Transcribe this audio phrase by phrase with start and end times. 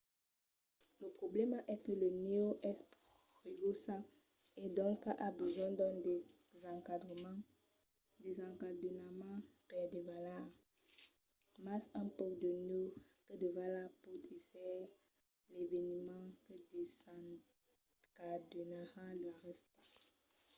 [0.99, 2.79] lo problèma es que la nèu es
[3.43, 3.97] pegosa
[4.63, 5.95] e doncas a besonh d'un
[8.25, 10.43] desencadenament per davalar
[11.65, 12.87] mas un pauc de nèu
[13.25, 14.81] que davala pòt èsser
[15.53, 19.77] l'eveniment que desencadenarà la rèsta